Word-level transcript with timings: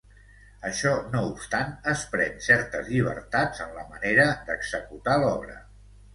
Això 0.69 0.93
no 1.15 1.19
obstant, 1.33 1.69
es 1.91 2.05
pren 2.13 2.41
certes 2.47 2.89
llibertats 2.95 3.63
en 3.67 3.77
la 3.77 3.85
manera 3.93 4.27
d'executar 4.51 5.21
l'obra. 5.27 5.63